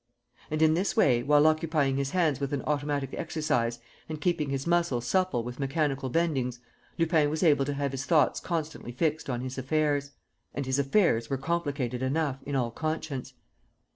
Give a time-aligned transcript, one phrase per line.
[0.49, 3.77] And, in this way, while occupying his hands with an automatic exercise
[4.09, 6.57] and keeping his muscles supple with mechanical bendings,
[6.97, 10.09] Lupin was able to have his thoughts constantly fixed on his affairs....
[10.55, 13.33] And his affairs were complicated enough, in all conscience!